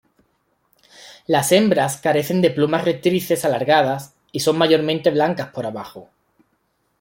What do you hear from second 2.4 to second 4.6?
de plumas rectrices alargadas, y son